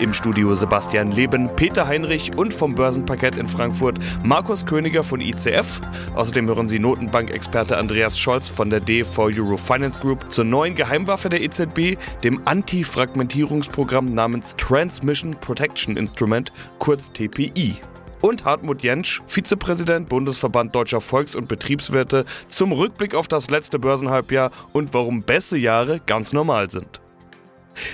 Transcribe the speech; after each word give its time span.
Im 0.00 0.14
Studio 0.14 0.54
Sebastian 0.54 1.12
Leben, 1.12 1.50
Peter 1.56 1.86
Heinrich 1.86 2.34
und 2.34 2.54
vom 2.54 2.74
Börsenparkett 2.74 3.36
in 3.36 3.46
Frankfurt 3.46 3.98
Markus 4.24 4.64
Königer 4.64 5.04
von 5.04 5.20
ICF. 5.20 5.78
Außerdem 6.14 6.46
hören 6.46 6.68
Sie 6.68 6.78
Notenbankexperte 6.78 7.76
Andreas 7.76 8.18
Scholz 8.18 8.48
von 8.48 8.70
der 8.70 8.80
DV 8.80 9.24
Euro 9.24 9.58
Finance 9.58 10.00
Group 10.00 10.32
zur 10.32 10.44
neuen 10.44 10.74
Geheimwaffe 10.74 11.28
der 11.28 11.42
EZB, 11.42 11.98
dem 12.24 12.40
Anti-Fragmentierungsprogramm 12.46 14.14
namens 14.14 14.56
Transmission 14.56 15.36
Protection 15.38 15.98
Instrument, 15.98 16.50
kurz 16.78 17.12
TPI 17.12 17.76
und 18.22 18.46
Hartmut 18.46 18.82
Jentsch, 18.82 19.20
Vizepräsident 19.28 20.08
Bundesverband 20.08 20.74
Deutscher 20.74 21.02
Volks- 21.02 21.34
und 21.34 21.46
Betriebswirte, 21.46 22.24
zum 22.48 22.72
Rückblick 22.72 23.14
auf 23.14 23.28
das 23.28 23.50
letzte 23.50 23.78
Börsenhalbjahr 23.78 24.50
und 24.72 24.94
warum 24.94 25.22
Bässe-Jahre 25.22 26.00
ganz 26.06 26.32
normal 26.32 26.70
sind. 26.70 27.00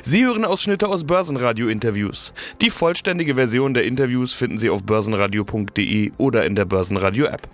Sie 0.05 0.25
hören 0.25 0.45
Ausschnitte 0.45 0.89
aus 0.89 1.05
Börsenradio-Interviews. 1.05 2.33
Die 2.61 2.71
vollständige 2.71 3.35
Version 3.35 3.75
der 3.75 3.85
Interviews 3.85 4.33
finden 4.33 4.59
Sie 4.59 4.71
auf 4.71 4.85
börsenradio.de 4.85 6.13
oder 6.19 6.47
in 6.47 6.55
der 6.55 6.65
Börsenradio-App. 6.65 7.49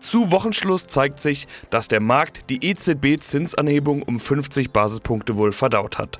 Zu 0.00 0.30
Wochenschluss 0.30 0.86
zeigt 0.86 1.20
sich, 1.20 1.46
dass 1.70 1.88
der 1.88 2.00
Markt 2.00 2.50
die 2.50 2.64
EZB-Zinsanhebung 2.66 4.02
um 4.02 4.18
50 4.18 4.70
Basispunkte 4.70 5.36
wohl 5.36 5.52
verdaut 5.52 5.98
hat. 5.98 6.18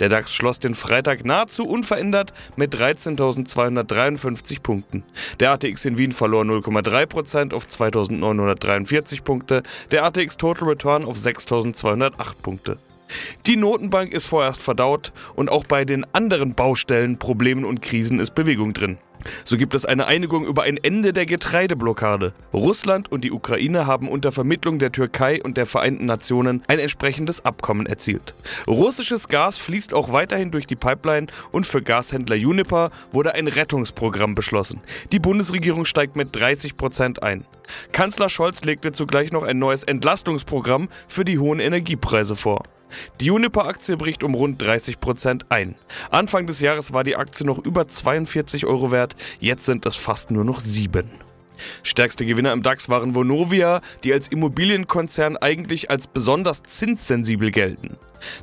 Der 0.00 0.08
DAX 0.08 0.34
schloss 0.34 0.58
den 0.58 0.74
Freitag 0.74 1.24
nahezu 1.24 1.66
unverändert 1.66 2.32
mit 2.56 2.74
13.253 2.74 4.60
Punkten. 4.60 5.02
Der 5.40 5.52
ATX 5.52 5.84
in 5.84 5.98
Wien 5.98 6.12
verlor 6.12 6.44
0,3% 6.44 7.54
auf 7.54 7.66
2.943 7.66 9.22
Punkte, 9.22 9.62
der 9.90 10.04
ATX 10.04 10.36
Total 10.36 10.68
Return 10.68 11.04
auf 11.04 11.16
6.208 11.16 12.12
Punkte. 12.42 12.78
Die 13.46 13.56
Notenbank 13.56 14.12
ist 14.12 14.26
vorerst 14.26 14.62
verdaut 14.62 15.12
und 15.34 15.50
auch 15.50 15.64
bei 15.64 15.84
den 15.84 16.06
anderen 16.12 16.54
Baustellen, 16.54 17.18
Problemen 17.18 17.64
und 17.64 17.82
Krisen 17.82 18.20
ist 18.20 18.34
Bewegung 18.34 18.72
drin. 18.72 18.98
So 19.44 19.56
gibt 19.56 19.74
es 19.74 19.84
eine 19.84 20.06
Einigung 20.06 20.46
über 20.46 20.62
ein 20.62 20.76
Ende 20.76 21.12
der 21.12 21.26
Getreideblockade. 21.26 22.32
Russland 22.52 23.10
und 23.10 23.22
die 23.22 23.32
Ukraine 23.32 23.86
haben 23.86 24.08
unter 24.08 24.32
Vermittlung 24.32 24.78
der 24.78 24.92
Türkei 24.92 25.42
und 25.42 25.56
der 25.56 25.66
Vereinten 25.66 26.06
Nationen 26.06 26.62
ein 26.66 26.78
entsprechendes 26.78 27.44
Abkommen 27.44 27.86
erzielt. 27.86 28.34
Russisches 28.66 29.28
Gas 29.28 29.58
fließt 29.58 29.94
auch 29.94 30.12
weiterhin 30.12 30.50
durch 30.50 30.66
die 30.66 30.76
Pipeline 30.76 31.28
und 31.50 31.66
für 31.66 31.82
Gashändler 31.82 32.36
Juniper 32.36 32.90
wurde 33.12 33.34
ein 33.34 33.48
Rettungsprogramm 33.48 34.34
beschlossen. 34.34 34.80
Die 35.12 35.18
Bundesregierung 35.18 35.84
steigt 35.84 36.16
mit 36.16 36.34
30 36.34 36.76
Prozent 36.76 37.22
ein. 37.22 37.44
Kanzler 37.92 38.28
Scholz 38.28 38.62
legte 38.62 38.92
zugleich 38.92 39.32
noch 39.32 39.44
ein 39.44 39.58
neues 39.58 39.84
Entlastungsprogramm 39.84 40.88
für 41.08 41.24
die 41.24 41.38
hohen 41.38 41.60
Energiepreise 41.60 42.36
vor. 42.36 42.64
Die 43.20 43.26
Juniper-Aktie 43.26 43.96
bricht 43.96 44.24
um 44.24 44.34
rund 44.34 44.60
30 44.60 45.00
Prozent 45.00 45.46
ein. 45.48 45.74
Anfang 46.10 46.46
des 46.46 46.60
Jahres 46.60 46.92
war 46.92 47.04
die 47.04 47.16
Aktie 47.16 47.46
noch 47.46 47.58
über 47.58 47.88
42 47.88 48.66
Euro 48.66 48.90
wert, 48.90 49.16
jetzt 49.40 49.64
sind 49.64 49.86
es 49.86 49.96
fast 49.96 50.30
nur 50.30 50.44
noch 50.44 50.60
7. 50.60 51.10
Stärkste 51.82 52.26
Gewinner 52.26 52.52
im 52.52 52.62
DAX 52.62 52.88
waren 52.88 53.14
Vonovia, 53.14 53.80
die 54.04 54.12
als 54.12 54.28
Immobilienkonzern 54.28 55.36
eigentlich 55.36 55.90
als 55.90 56.06
besonders 56.06 56.62
zinssensibel 56.64 57.50
gelten. 57.50 57.96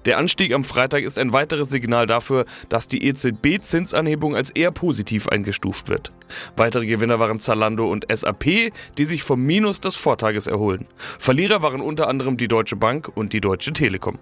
Der 0.05 0.17
Anstieg 0.17 0.53
am 0.53 0.64
Freitag 0.64 1.03
ist 1.03 1.17
ein 1.17 1.31
weiteres 1.31 1.70
Signal 1.70 2.05
dafür, 2.05 2.45
dass 2.67 2.88
die 2.88 3.08
EZB-Zinsanhebung 3.08 4.36
als 4.36 4.50
eher 4.50 4.72
positiv 4.72 5.30
eingestuft 5.30 5.88
wird. 5.88 6.11
Weitere 6.58 6.86
Gewinner 6.86 7.20
waren 7.20 7.39
Zalando 7.39 7.89
und 7.89 8.05
SAP, 8.14 8.73
die 8.98 9.05
sich 9.05 9.23
vom 9.23 9.42
Minus 9.45 9.80
des 9.80 9.95
Vortages 9.95 10.48
erholen. 10.48 10.86
Verlierer 10.98 11.61
waren 11.61 11.82
unter 11.82 12.08
anderem 12.08 12.36
die 12.36 12.49
Deutsche 12.49 12.76
Bank 12.76 13.09
und 13.15 13.32
die 13.32 13.42
Deutsche 13.42 13.71
Telekom. 13.71 14.17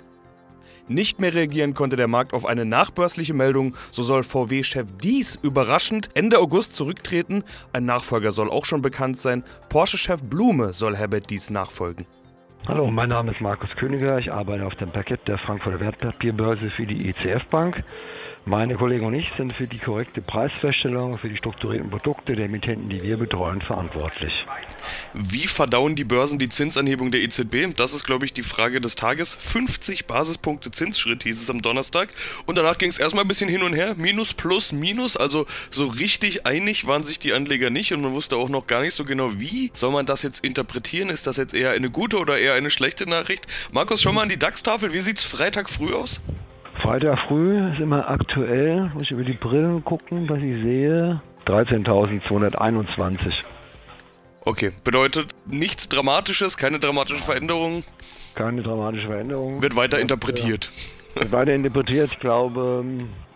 Nicht 0.90 1.20
mehr 1.20 1.34
reagieren 1.34 1.74
konnte 1.74 1.98
der 1.98 2.08
Markt 2.08 2.34
auf 2.34 2.46
eine 2.46 2.64
nachbörsliche 2.64 3.34
Meldung, 3.34 3.76
so 3.92 4.04
soll 4.04 4.24
VW-Chef 4.24 4.88
Dies 5.04 5.38
überraschend 5.42 6.10
Ende 6.14 6.40
August 6.40 6.76
zurücktreten. 6.76 7.44
Ein 7.74 7.86
Nachfolger 7.86 8.32
soll 8.32 8.50
auch 8.50 8.66
schon 8.66 8.82
bekannt 8.82 9.20
sein. 9.20 9.44
Porsche-Chef 9.68 10.24
Blume 10.24 10.72
soll 10.72 10.96
Herbert 10.96 11.30
Dies 11.30 11.50
nachfolgen. 11.50 12.06
Hallo, 12.68 12.90
mein 12.90 13.10
Name 13.10 13.32
ist 13.32 13.42
Markus 13.42 13.70
Königer. 13.78 14.18
Ich 14.18 14.32
arbeite 14.32 14.66
auf 14.66 14.76
dem 14.76 14.90
Parkett 14.90 15.28
der 15.28 15.38
Frankfurter 15.38 15.80
Wertpapierbörse 15.80 16.70
für 16.70 16.86
die 16.86 17.10
ECF 17.10 17.46
Bank. 17.48 17.84
Meine 18.48 18.76
Kollegen 18.76 19.06
und 19.06 19.14
ich 19.14 19.30
sind 19.36 19.52
für 19.52 19.68
die 19.68 19.78
korrekte 19.78 20.22
Preisfeststellung 20.22 21.18
für 21.18 21.28
die 21.28 21.36
strukturierten 21.36 21.90
Produkte 21.90 22.34
der 22.34 22.46
Emittenten, 22.46 22.88
die 22.88 23.04
wir 23.04 23.18
betreuen, 23.18 23.60
verantwortlich. 23.60 24.46
Wie 25.14 25.48
verdauen 25.48 25.98
die 25.98 26.06
Börsen 26.06 26.40
die 26.40 26.48
Zinsanhebung 26.48 27.12
der 27.12 27.20
EZB? 27.24 27.76
Das 27.76 27.94
ist, 27.94 28.06
glaube 28.06 28.24
ich, 28.24 28.32
die 28.32 28.44
Frage 28.44 28.80
des 28.80 28.96
Tages. 28.96 29.36
50 29.36 30.06
Basispunkte 30.06 30.72
Zinsschritt 30.72 31.24
hieß 31.24 31.42
es 31.42 31.50
am 31.50 31.62
Donnerstag. 31.62 32.08
Und 32.46 32.58
danach 32.58 32.78
ging 32.78 32.90
es 32.90 33.00
erstmal 33.00 33.26
ein 33.26 33.28
bisschen 33.28 33.50
hin 33.50 33.64
und 33.64 33.74
her. 33.74 33.96
Minus, 33.98 34.34
plus, 34.34 34.72
minus. 34.72 35.18
Also 35.18 35.46
so 35.70 35.88
richtig 35.88 36.48
einig 36.48 36.88
waren 36.88 37.04
sich 37.04 37.20
die 37.20 37.34
Anleger 37.34 37.70
nicht 37.70 37.92
und 37.92 38.02
man 38.02 38.14
wusste 38.14 38.38
auch 38.38 38.48
noch 38.48 38.66
gar 38.66 38.80
nicht 38.80 38.94
so 38.94 39.04
genau, 39.04 39.38
wie 39.38 39.72
soll 39.74 39.92
man 39.92 40.06
das 40.06 40.22
jetzt 40.22 40.46
interpretieren. 40.46 41.10
Ist 41.10 41.28
das 41.28 41.36
jetzt 41.36 41.54
eher 41.54 41.72
eine 41.72 41.90
gute 41.90 42.18
oder 42.18 42.38
eher 42.38 42.54
eine 42.54 42.70
schlechte 42.70 43.10
Nachricht? 43.10 43.46
Markus, 43.74 44.02
schau 44.02 44.14
mal 44.14 44.22
an 44.22 44.30
die 44.30 44.40
DAX-Tafel. 44.40 44.94
Wie 44.94 45.02
sieht 45.02 45.18
es 45.18 45.26
Freitag 45.26 45.70
früh 45.70 45.94
aus? 45.94 46.22
Freitag 46.82 47.20
früh 47.28 47.70
ist 47.72 47.80
immer 47.80 48.10
aktuell, 48.10 48.92
muss 48.94 49.04
ich 49.04 49.12
über 49.12 49.24
die 49.24 49.34
Brillen 49.34 49.84
gucken, 49.84 50.30
was 50.30 50.38
ich 50.38 50.62
sehe. 50.62 51.22
13.221. 51.48 53.34
Okay, 54.42 54.72
bedeutet 54.84 55.28
nichts 55.46 55.90
Dramatisches, 55.90 56.56
keine 56.58 56.80
dramatische 56.80 57.24
Veränderung. 57.24 57.84
Keine 58.36 58.62
dramatische 58.62 59.08
Veränderung. 59.08 59.62
Wird 59.62 59.76
weiter 59.76 60.00
interpretiert. 60.00 60.70
Wird 61.16 61.32
weiter 61.32 61.54
interpretiert. 61.54 62.12
Ich 62.14 62.20
glaube, 62.20 62.86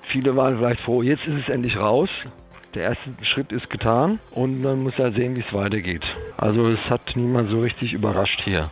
viele 0.04 0.36
waren 0.36 0.58
vielleicht 0.58 0.82
froh, 0.82 1.02
jetzt 1.02 1.26
ist 1.26 1.44
es 1.44 1.50
endlich 1.50 1.78
raus. 1.78 2.10
Der 2.76 2.84
erste 2.84 3.10
Schritt 3.24 3.52
ist 3.52 3.70
getan 3.70 4.20
und 4.32 4.62
man 4.62 4.84
muss 4.84 4.94
ja 4.98 5.12
sehen, 5.12 5.36
wie 5.36 5.42
es 5.42 5.52
weitergeht. 5.52 6.06
Also 6.38 6.68
es 6.68 6.80
hat 6.90 7.16
niemand 7.16 7.50
so 7.50 7.60
richtig 7.60 7.94
überrascht 7.94 8.42
hier 8.44 8.72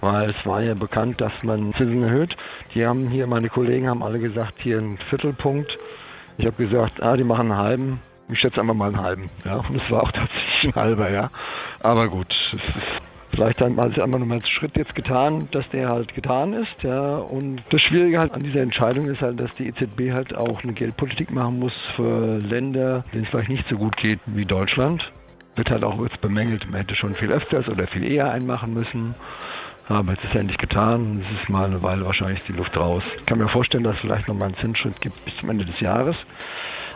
weil 0.00 0.30
es 0.30 0.46
war 0.46 0.62
ja 0.62 0.74
bekannt, 0.74 1.20
dass 1.20 1.32
man 1.42 1.74
Zinsen 1.74 2.02
erhöht. 2.02 2.36
Die 2.74 2.86
haben 2.86 3.08
hier, 3.08 3.26
meine 3.26 3.48
Kollegen 3.48 3.88
haben 3.88 4.02
alle 4.02 4.18
gesagt, 4.18 4.54
hier 4.58 4.78
ein 4.78 4.98
Viertelpunkt. 5.10 5.78
Ich 6.38 6.46
habe 6.46 6.64
gesagt, 6.64 7.02
ah, 7.02 7.16
die 7.16 7.24
machen 7.24 7.50
einen 7.52 7.60
halben. 7.60 8.00
Ich 8.30 8.40
schätze 8.40 8.60
einfach 8.60 8.74
mal 8.74 8.88
einen 8.88 9.02
halben. 9.02 9.30
Ja, 9.44 9.56
und 9.56 9.76
es 9.76 9.90
war 9.90 10.02
auch 10.02 10.12
tatsächlich 10.12 10.74
ein 10.74 10.80
halber, 10.80 11.10
ja. 11.10 11.30
Aber 11.80 12.08
gut, 12.08 12.32
es 12.32 12.54
ist 12.54 13.08
vielleicht 13.30 13.60
haben 13.60 13.76
sie 13.76 14.02
einfach 14.02 14.18
nur 14.18 14.26
mal 14.26 14.34
einen 14.34 14.46
Schritt 14.46 14.76
jetzt 14.76 14.94
getan, 14.94 15.48
dass 15.52 15.68
der 15.70 15.88
halt 15.88 16.14
getan 16.14 16.54
ist, 16.54 16.82
ja. 16.82 17.18
Und 17.18 17.62
das 17.70 17.80
Schwierige 17.80 18.18
halt 18.18 18.32
an 18.32 18.42
dieser 18.42 18.60
Entscheidung 18.60 19.08
ist 19.08 19.20
halt, 19.20 19.38
dass 19.40 19.54
die 19.54 19.68
EZB 19.68 20.12
halt 20.12 20.34
auch 20.34 20.62
eine 20.62 20.72
Geldpolitik 20.72 21.30
machen 21.30 21.58
muss 21.58 21.74
für 21.94 22.38
Länder, 22.38 23.04
denen 23.12 23.24
es 23.24 23.30
vielleicht 23.30 23.50
nicht 23.50 23.68
so 23.68 23.76
gut 23.76 23.96
geht 23.96 24.20
wie 24.26 24.44
Deutschland. 24.44 25.12
Wird 25.56 25.70
halt 25.70 25.84
auch 25.84 26.00
jetzt 26.02 26.20
bemängelt, 26.20 26.66
man 26.70 26.80
hätte 26.80 26.94
schon 26.94 27.14
viel 27.14 27.32
öfters 27.32 27.68
oder 27.68 27.86
viel 27.86 28.04
eher 28.04 28.30
einmachen 28.30 28.74
müssen. 28.74 29.14
Aber 29.88 30.12
es 30.12 30.22
ist 30.22 30.34
endlich 30.34 30.58
getan. 30.58 31.24
Es 31.26 31.40
ist 31.40 31.48
mal 31.48 31.64
eine 31.64 31.82
Weile 31.82 32.04
wahrscheinlich 32.04 32.44
die 32.44 32.52
Luft 32.52 32.76
raus. 32.76 33.02
Ich 33.16 33.26
kann 33.26 33.38
mir 33.38 33.48
vorstellen, 33.48 33.84
dass 33.84 33.94
es 33.96 34.00
vielleicht 34.00 34.28
noch 34.28 34.34
mal 34.34 34.46
einen 34.46 34.56
Zinsschritt 34.56 35.00
gibt 35.00 35.24
bis 35.24 35.34
zum 35.36 35.50
Ende 35.50 35.64
des 35.64 35.80
Jahres. 35.80 36.16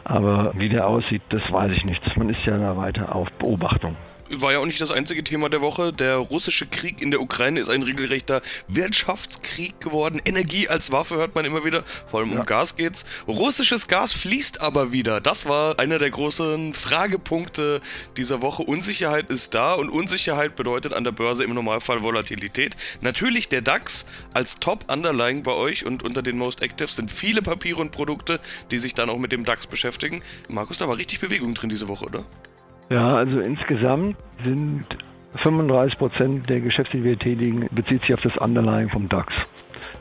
Aber 0.04 0.52
wie 0.56 0.68
der 0.68 0.86
aussieht, 0.86 1.22
das 1.30 1.50
weiß 1.50 1.72
ich 1.72 1.84
nicht. 1.84 2.16
Man 2.16 2.28
ist 2.28 2.44
ja 2.44 2.58
da 2.58 2.76
weiter 2.76 3.14
auf 3.14 3.30
Beobachtung 3.38 3.96
war 4.40 4.52
ja 4.52 4.58
auch 4.58 4.66
nicht 4.66 4.80
das 4.80 4.90
einzige 4.90 5.22
Thema 5.22 5.48
der 5.48 5.60
Woche. 5.60 5.92
Der 5.92 6.16
russische 6.16 6.66
Krieg 6.66 7.02
in 7.02 7.10
der 7.10 7.20
Ukraine 7.20 7.60
ist 7.60 7.68
ein 7.68 7.82
regelrechter 7.82 8.42
Wirtschaftskrieg 8.68 9.80
geworden. 9.80 10.20
Energie 10.24 10.68
als 10.68 10.92
Waffe 10.92 11.16
hört 11.16 11.34
man 11.34 11.44
immer 11.44 11.64
wieder. 11.64 11.84
Vor 12.10 12.20
allem 12.20 12.32
ja. 12.32 12.40
um 12.40 12.46
Gas 12.46 12.76
geht's. 12.76 13.04
Russisches 13.26 13.88
Gas 13.88 14.12
fließt 14.12 14.60
aber 14.60 14.92
wieder. 14.92 15.20
Das 15.20 15.46
war 15.46 15.78
einer 15.78 15.98
der 15.98 16.10
großen 16.10 16.74
Fragepunkte 16.74 17.80
dieser 18.16 18.42
Woche. 18.42 18.62
Unsicherheit 18.62 19.30
ist 19.30 19.54
da 19.54 19.74
und 19.74 19.90
Unsicherheit 19.90 20.56
bedeutet 20.56 20.92
an 20.92 21.04
der 21.04 21.12
Börse 21.12 21.44
im 21.44 21.54
Normalfall 21.54 22.02
Volatilität. 22.02 22.76
Natürlich 23.00 23.48
der 23.48 23.60
DAX 23.60 24.06
als 24.32 24.56
Top-Underlying 24.56 25.42
bei 25.42 25.52
euch 25.52 25.84
und 25.84 26.02
unter 26.02 26.22
den 26.22 26.38
Most 26.38 26.62
Active 26.62 26.88
sind 26.88 27.10
viele 27.10 27.42
Papiere 27.42 27.80
und 27.80 27.92
Produkte, 27.92 28.40
die 28.70 28.78
sich 28.78 28.94
dann 28.94 29.10
auch 29.10 29.18
mit 29.18 29.32
dem 29.32 29.44
DAX 29.44 29.66
beschäftigen. 29.66 30.22
Markus, 30.48 30.78
da 30.78 30.88
war 30.88 30.96
richtig 30.96 31.20
Bewegung 31.20 31.54
drin 31.54 31.68
diese 31.68 31.88
Woche, 31.88 32.06
oder? 32.06 32.24
Ja, 32.92 33.16
also 33.16 33.40
insgesamt 33.40 34.16
sind 34.44 34.84
35 35.36 35.98
Prozent 35.98 36.50
der 36.50 36.60
Geschäfte, 36.60 36.98
die 36.98 37.04
wir 37.04 37.18
tätigen, 37.18 37.66
bezieht 37.70 38.02
sich 38.02 38.12
auf 38.12 38.20
das 38.20 38.36
Underlying 38.36 38.90
vom 38.90 39.08
DAX. 39.08 39.32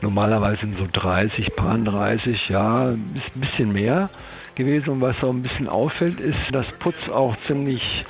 Normalerweise 0.02 0.60
sind 0.60 0.76
so 0.76 0.86
30, 0.92 1.56
paar 1.56 1.78
30, 1.78 2.50
ja, 2.50 2.90
ist 2.90 2.98
ein 3.34 3.40
bisschen 3.40 3.72
mehr 3.72 4.10
gewesen. 4.56 4.90
Und 4.90 5.00
was 5.00 5.16
auch 5.24 5.30
ein 5.30 5.42
bisschen 5.42 5.68
auffällt, 5.68 6.20
ist, 6.20 6.36
dass 6.52 6.66
Putz 6.80 7.08
auch 7.10 7.34
ziemlich 7.46 8.04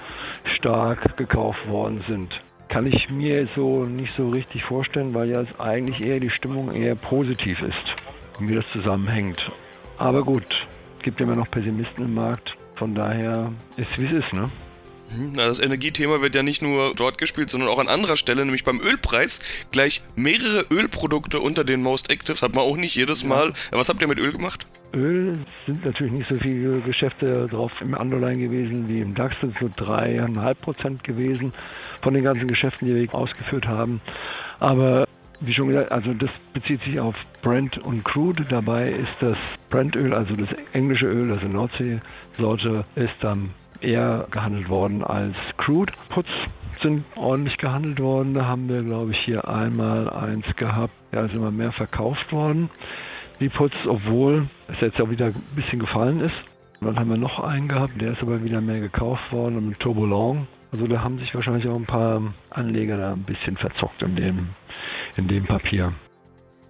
stark 0.44 1.16
gekauft 1.16 1.68
worden 1.68 2.02
sind. 2.08 2.40
kann 2.68 2.86
ich 2.86 3.08
mir 3.08 3.46
so 3.54 3.84
nicht 3.84 4.16
so 4.16 4.30
richtig 4.30 4.64
vorstellen, 4.64 5.14
weil 5.14 5.28
ja 5.28 5.44
eigentlich 5.60 6.00
eher 6.00 6.18
die 6.18 6.30
Stimmung 6.30 6.72
eher 6.72 6.96
positiv 6.96 7.62
ist 7.62 7.94
wie 8.40 8.54
das 8.54 8.64
zusammenhängt. 8.72 9.48
Aber 9.98 10.22
gut, 10.24 10.66
es 10.96 11.04
gibt 11.04 11.20
ja 11.20 11.26
immer 11.26 11.36
noch 11.36 11.50
Pessimisten 11.50 12.04
im 12.04 12.14
Markt. 12.14 12.56
Von 12.74 12.94
daher 12.94 13.52
ist 13.76 13.96
wie 13.98 14.06
es 14.06 14.24
ist, 14.24 14.32
ne? 14.32 14.50
Hm, 15.14 15.34
das 15.36 15.60
Energiethema 15.60 16.20
wird 16.20 16.34
ja 16.34 16.42
nicht 16.42 16.62
nur 16.62 16.94
dort 16.94 17.18
gespielt, 17.18 17.50
sondern 17.50 17.68
auch 17.68 17.78
an 17.78 17.88
anderer 17.88 18.16
Stelle, 18.16 18.44
nämlich 18.44 18.64
beim 18.64 18.80
Ölpreis. 18.80 19.40
Gleich 19.70 20.02
mehrere 20.16 20.66
Ölprodukte 20.70 21.40
unter 21.40 21.64
den 21.64 21.82
Most 21.82 22.10
Actives 22.10 22.42
hat 22.42 22.54
man 22.54 22.64
auch 22.64 22.76
nicht 22.76 22.94
jedes 22.94 23.24
Mal. 23.24 23.52
Was 23.70 23.88
habt 23.88 24.00
ihr 24.00 24.08
mit 24.08 24.18
Öl 24.18 24.32
gemacht? 24.32 24.66
Öl 24.94 25.38
sind 25.66 25.84
natürlich 25.84 26.12
nicht 26.12 26.28
so 26.28 26.36
viele 26.36 26.80
Geschäfte 26.80 27.48
drauf 27.48 27.72
im 27.80 27.94
Underline 27.94 28.38
gewesen 28.38 28.88
wie 28.88 29.00
im 29.00 29.14
DAX, 29.14 29.40
sind 29.40 29.60
nur 29.60 29.70
dreieinhalb 29.70 30.60
Prozent 30.60 31.02
gewesen 31.02 31.52
von 32.02 32.14
den 32.14 32.24
ganzen 32.24 32.46
Geschäften, 32.46 32.86
die 32.86 32.94
wir 32.94 33.14
ausgeführt 33.14 33.66
haben. 33.66 34.00
Aber 34.60 35.06
wie 35.40 35.52
schon 35.52 35.68
gesagt, 35.68 35.90
also 35.90 36.12
das 36.14 36.30
bezieht 36.52 36.82
sich 36.84 37.00
auf 37.00 37.16
Brent 37.42 37.78
und 37.78 38.04
Crude. 38.04 38.44
Dabei 38.48 38.90
ist 38.90 39.14
das 39.20 39.36
Brentöl, 39.70 40.14
also 40.14 40.36
das 40.36 40.48
englische 40.72 41.06
Öl, 41.06 41.32
also 41.32 41.46
Nordsee-Sorte, 41.46 42.84
ist 42.94 43.14
dann 43.20 43.50
eher 43.82 44.26
gehandelt 44.30 44.68
worden 44.68 45.02
als 45.04 45.36
Crude. 45.56 45.92
Putz 46.08 46.28
sind 46.80 47.04
ordentlich 47.16 47.58
gehandelt 47.58 48.00
worden. 48.00 48.34
Da 48.34 48.46
haben 48.46 48.68
wir, 48.68 48.82
glaube 48.82 49.12
ich, 49.12 49.18
hier 49.18 49.46
einmal 49.48 50.10
eins 50.10 50.44
gehabt. 50.56 50.92
Ja, 51.12 51.22
ist 51.24 51.34
immer 51.34 51.50
mehr 51.50 51.72
verkauft 51.72 52.32
worden. 52.32 52.70
Die 53.40 53.48
Putz, 53.48 53.74
obwohl 53.86 54.48
es 54.68 54.80
jetzt 54.80 55.00
auch 55.00 55.10
wieder 55.10 55.26
ein 55.26 55.42
bisschen 55.54 55.78
gefallen 55.78 56.20
ist. 56.20 56.34
Und 56.80 56.88
dann 56.88 56.98
haben 56.98 57.10
wir 57.10 57.16
noch 57.16 57.38
einen 57.40 57.68
gehabt, 57.68 58.00
der 58.00 58.12
ist 58.12 58.22
aber 58.22 58.42
wieder 58.42 58.60
mehr 58.60 58.80
gekauft 58.80 59.32
worden 59.32 59.68
mit 59.68 59.78
Turbolong. 59.78 60.48
Also 60.72 60.86
da 60.86 61.02
haben 61.02 61.18
sich 61.18 61.34
wahrscheinlich 61.34 61.68
auch 61.68 61.76
ein 61.76 61.84
paar 61.84 62.22
Anleger 62.50 62.96
da 62.96 63.12
ein 63.12 63.22
bisschen 63.22 63.56
verzockt 63.56 64.02
in 64.02 64.16
dem, 64.16 64.48
in 65.16 65.28
dem 65.28 65.44
Papier. 65.44 65.92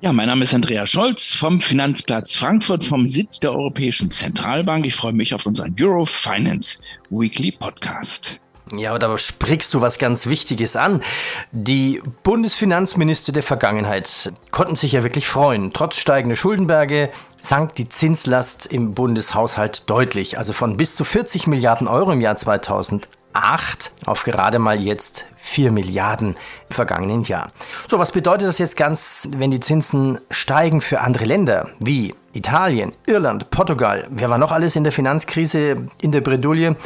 Ja, 0.02 0.12
mein 0.12 0.26
Name 0.26 0.42
ist 0.42 0.52
Andreas 0.52 0.90
Scholz 0.90 1.32
vom 1.32 1.60
Finanzplatz 1.60 2.32
Frankfurt, 2.32 2.82
vom 2.82 3.06
Sitz 3.06 3.38
der 3.38 3.52
Europäischen 3.52 4.10
Zentralbank. 4.10 4.84
Ich 4.84 4.96
freue 4.96 5.12
mich 5.12 5.32
auf 5.32 5.46
unseren 5.46 5.76
Euro 5.80 6.06
Finance 6.06 6.80
Weekly 7.10 7.52
Podcast. 7.52 8.40
Ja, 8.76 8.90
aber 8.90 8.98
da 8.98 9.16
sprichst 9.16 9.72
du 9.74 9.80
was 9.80 9.98
ganz 9.98 10.26
Wichtiges 10.26 10.74
an. 10.74 11.04
Die 11.52 12.02
Bundesfinanzminister 12.24 13.30
der 13.30 13.44
Vergangenheit 13.44 14.32
konnten 14.50 14.74
sich 14.74 14.90
ja 14.90 15.04
wirklich 15.04 15.28
freuen. 15.28 15.72
Trotz 15.72 15.98
steigender 15.98 16.34
Schuldenberge 16.34 17.10
sank 17.40 17.76
die 17.76 17.88
Zinslast 17.88 18.66
im 18.66 18.94
Bundeshaushalt 18.94 19.88
deutlich. 19.88 20.36
Also 20.36 20.52
von 20.52 20.76
bis 20.76 20.96
zu 20.96 21.04
40 21.04 21.46
Milliarden 21.46 21.86
Euro 21.86 22.10
im 22.10 22.20
Jahr 22.20 22.36
2000 22.36 23.06
8 23.32 23.92
auf 24.06 24.24
gerade 24.24 24.58
mal 24.58 24.80
jetzt 24.80 25.26
4 25.36 25.72
Milliarden 25.72 26.36
im 26.68 26.74
vergangenen 26.74 27.22
Jahr. 27.22 27.50
So, 27.88 27.98
was 27.98 28.12
bedeutet 28.12 28.48
das 28.48 28.58
jetzt 28.58 28.76
ganz, 28.76 29.28
wenn 29.36 29.50
die 29.50 29.60
Zinsen 29.60 30.18
steigen 30.30 30.80
für 30.80 31.00
andere 31.00 31.24
Länder 31.24 31.68
wie 31.80 32.14
Italien, 32.32 32.92
Irland, 33.06 33.50
Portugal? 33.50 34.06
Wer 34.10 34.30
war 34.30 34.38
noch 34.38 34.52
alles 34.52 34.76
in 34.76 34.84
der 34.84 34.92
Finanzkrise 34.92 35.76
in 36.00 36.12
der 36.12 36.20
Bredouille? 36.20 36.76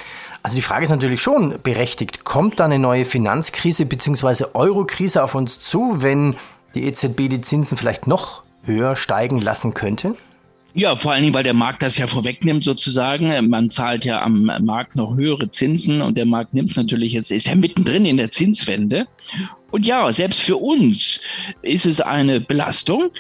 Also 0.43 0.57
die 0.57 0.63
Frage 0.63 0.85
ist 0.85 0.91
natürlich 0.91 1.23
schon 1.23 1.61
berechtigt. 1.63 2.25
Kommt 2.25 2.61
da 2.61 2.65
eine 2.65 2.79
neue 2.79 3.05
Finanzkrise 3.05 3.87
bzw. 3.87 4.47
Eurokrise 4.55 5.23
auf 5.23 5.35
uns 5.35 5.61
zu, 5.61 6.03
wenn 6.03 6.37
die 6.75 6.87
EZB 6.87 7.29
die 7.29 7.41
Zinsen 7.41 7.77
vielleicht 7.77 8.07
noch 8.07 8.43
höher 8.65 8.97
steigen 8.97 9.39
lassen 9.39 9.75
könnte? 9.75 10.17
Ja, 10.79 10.95
vor 10.95 11.13
allen 11.13 11.23
Dingen, 11.23 11.33
weil 11.33 11.43
der 11.43 11.55
Markt 11.55 11.83
das 11.83 11.97
ja 11.97 12.07
vorwegnimmt 12.07 12.63
sozusagen. 12.63 13.49
Man 13.49 13.71
zahlt 13.71 14.05
ja 14.05 14.21
am 14.21 14.45
Markt 14.61 14.95
noch 14.95 15.17
höhere 15.17 15.51
Zinsen 15.51 16.03
und 16.03 16.19
der 16.19 16.27
Markt 16.27 16.53
nimmt 16.53 16.77
natürlich 16.77 17.15
jetzt, 17.15 17.31
ist 17.31 17.47
ja 17.47 17.55
mittendrin 17.55 18.05
in 18.05 18.19
der 18.19 18.31
Zinswende. 18.31 19.07
Und 19.77 19.87
ja, 19.87 20.11
selbst 20.11 20.41
für 20.41 20.57
uns 20.57 21.21
ist 21.61 21.85
es 21.85 22.01
eine 22.01 22.41
Belastung. 22.41 23.11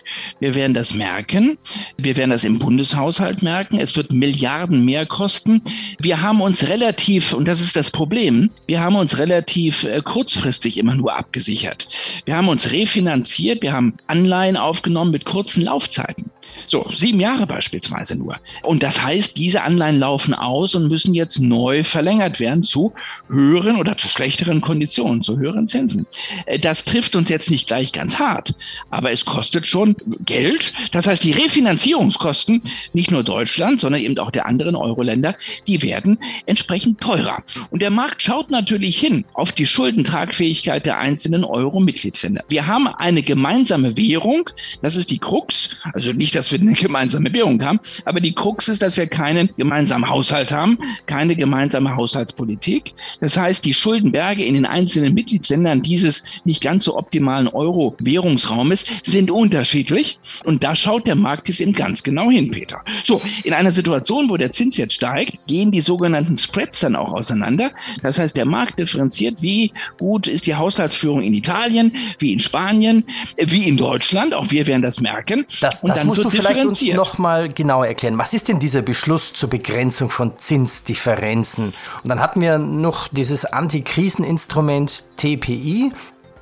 Wir 0.41 0.55
werden 0.55 0.73
das 0.73 0.94
merken. 0.94 1.58
Wir 1.99 2.17
werden 2.17 2.31
das 2.31 2.44
im 2.44 2.58
Bundeshaushalt 2.58 3.43
merken. 3.43 3.79
Es 3.79 3.94
wird 3.94 4.11
Milliarden 4.11 4.82
mehr 4.82 5.05
kosten. 5.05 5.61
Wir 6.00 6.23
haben 6.23 6.41
uns 6.41 6.67
relativ, 6.67 7.35
und 7.35 7.47
das 7.47 7.61
ist 7.61 7.76
das 7.76 7.91
Problem, 7.91 8.49
wir 8.67 8.81
haben 8.81 8.97
uns 8.97 9.19
relativ 9.19 9.85
äh, 9.85 10.00
kurzfristig 10.00 10.79
immer 10.79 10.94
nur 10.94 11.14
abgesichert. 11.14 11.88
Wir 12.25 12.35
haben 12.35 12.49
uns 12.49 12.73
refinanziert. 12.73 13.61
Wir 13.61 13.75
haben 13.75 13.99
Anleihen 14.06 14.56
aufgenommen 14.56 15.11
mit 15.11 15.26
kurzen 15.26 15.62
Laufzeiten. 15.62 16.31
So, 16.67 16.87
sieben 16.91 17.20
Jahre 17.20 17.47
beispielsweise 17.47 18.17
nur. 18.17 18.38
Und 18.62 18.82
das 18.82 19.02
heißt, 19.02 19.37
diese 19.37 19.62
Anleihen 19.62 19.99
laufen 19.99 20.35
aus 20.35 20.75
und 20.75 20.88
müssen 20.88 21.14
jetzt 21.14 21.38
neu 21.38 21.85
verlängert 21.85 22.41
werden 22.41 22.62
zu 22.62 22.94
höheren 23.29 23.76
oder 23.76 23.97
zu 23.97 24.09
schlechteren 24.09 24.61
Konditionen, 24.61 25.23
zu 25.23 25.38
höheren 25.38 25.69
Zinsen. 25.69 26.06
Äh, 26.46 26.58
das 26.58 26.84
trifft 26.84 27.14
uns 27.16 27.28
jetzt 27.28 27.50
nicht 27.50 27.66
gleich 27.66 27.93
ganz 27.93 28.19
hart, 28.19 28.54
aber 28.90 29.12
es 29.12 29.25
kostet 29.25 29.66
schon 29.66 29.96
Geld. 30.25 30.72
Das 30.93 31.06
heißt, 31.06 31.22
die 31.22 31.32
Refinanzierungskosten, 31.32 32.62
nicht 32.93 33.10
nur 33.10 33.22
Deutschland, 33.22 33.81
sondern 33.81 34.00
eben 34.00 34.19
auch 34.19 34.31
der 34.31 34.46
anderen 34.46 34.75
Euro-Länder, 34.75 35.37
die 35.66 35.82
werden 35.82 36.19
entsprechend 36.46 37.00
teurer. 37.00 37.43
Und 37.70 37.82
der 37.82 37.90
Markt 37.90 38.22
schaut 38.22 38.50
natürlich 38.50 38.98
hin 38.98 39.25
auf 39.34 39.52
die 39.52 39.66
Schuldentragfähigkeit 39.66 40.87
der 40.87 41.00
einzelnen 41.00 41.44
Euro-Mitgliedsländer. 41.44 42.44
Wir 42.49 42.66
haben 42.66 42.87
eine 42.87 43.22
gemeinsame 43.22 43.96
Währung, 43.96 44.49
das 44.82 44.96
ist 44.96 45.10
die 45.10 45.19
Krux, 45.19 45.82
also 45.92 46.12
nicht, 46.12 46.34
dass 46.34 46.52
wir 46.52 46.60
eine 46.60 46.72
gemeinsame 46.72 47.32
Währung 47.32 47.62
haben, 47.64 47.81
aber 48.04 48.20
die 48.20 48.34
Krux 48.34 48.69
ist, 48.69 48.82
dass 48.82 48.96
wir 48.96 49.06
keinen 49.06 49.50
gemeinsamen 49.56 50.08
Haushalt 50.08 50.52
haben, 50.52 50.78
keine 51.06 51.37
gemeinsame 51.37 51.96
Haushaltspolitik. 51.96 52.94
Das 53.20 53.37
heißt, 53.37 53.64
die 53.64 53.75
Schuldenberge 53.75 54.44
in 54.44 54.54
den 54.54 54.66
einzelnen 54.66 55.14
Mitgliedsländern 55.14 55.82
dieses 55.82 56.22
nicht 56.44 56.62
ganz 56.62 56.84
so 56.84 56.96
optimalen 56.96 57.49
Euro-Währungsraumes 57.49 58.84
sind 59.02 59.31
unterschiedlich. 59.31 60.19
Und 60.44 60.64
da 60.64 60.75
schaut 60.75 61.06
der 61.06 61.14
Markt 61.14 61.49
jetzt 61.49 61.61
eben 61.61 61.73
ganz 61.73 62.02
genau 62.02 62.31
hin, 62.31 62.50
Peter. 62.50 62.82
So, 63.05 63.20
in 63.44 63.52
einer 63.52 63.73
Situation, 63.73 64.28
wo 64.28 64.37
der 64.37 64.52
Zins 64.52 64.76
jetzt 64.76 64.94
steigt, 64.94 65.46
gehen 65.46 65.70
die 65.70 65.81
sogenannten 65.81 66.37
Spreads 66.37 66.81
dann 66.81 66.96
auch 66.96 67.12
auseinander. 67.12 67.73
Das 68.02 68.19
heißt, 68.19 68.37
der 68.37 68.46
Markt 68.46 68.78
differenziert, 68.78 69.43
wie 69.43 69.73
gut 69.99 70.26
ist 70.26 70.46
die 70.46 70.55
Haushaltsführung 70.55 71.23
in 71.23 71.34
Italien, 71.34 71.93
wie 72.19 72.32
in 72.32 72.40
Spanien, 72.40 73.05
wie 73.37 73.69
in 73.69 73.76
Deutschland. 73.76 74.34
Auch 74.34 74.50
wir 74.50 74.67
werden 74.67 74.82
das 74.82 75.00
merken. 75.00 75.46
Das, 75.61 75.81
das 75.82 76.05
musst 76.05 76.25
du 76.25 76.31
vielleicht 76.31 76.64
uns 76.64 76.82
noch 76.82 77.19
mal 77.19 77.49
genauer 77.49 77.87
erklären. 77.87 78.19
Was 78.19 78.34
ist 78.34 78.49
denn 78.49 78.58
dieser 78.58 78.82
Beschluss 78.82 79.32
zur 79.32 79.50
Begrenzung 79.50 80.11
von 80.11 80.37
Zinsdifferenzen? 80.37 81.73
Und 82.02 82.08
dann 82.08 82.20
hatten 82.20 82.40
wir 82.40 82.58
noch 82.58 83.08
dieses 83.08 83.44
Antikriseninstrument 83.44 85.05
TPI. 85.17 85.93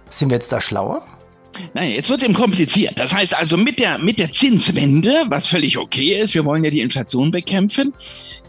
Sind 0.09 0.31
wir 0.31 0.37
jetzt 0.37 0.53
da 0.53 0.61
schlauer? 0.61 1.03
Nein, 1.73 1.93
jetzt 1.93 2.11
wird 2.11 2.21
es 2.21 2.25
eben 2.25 2.35
kompliziert. 2.35 2.99
Das 2.99 3.15
heißt 3.15 3.37
also 3.37 3.57
mit 3.57 3.79
der, 3.79 3.99
mit 3.99 4.19
der 4.19 4.33
Zinswende, 4.33 5.25
was 5.29 5.47
völlig 5.47 5.79
okay 5.79 6.21
ist, 6.21 6.35
wir 6.35 6.45
wollen 6.45 6.65
ja 6.65 6.71
die 6.71 6.81
Inflation 6.81 7.31
bekämpfen, 7.31 7.93